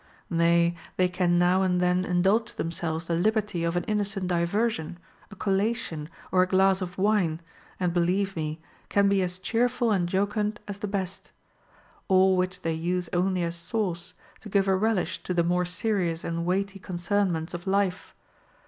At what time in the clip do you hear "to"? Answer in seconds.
14.39-14.49, 15.21-15.35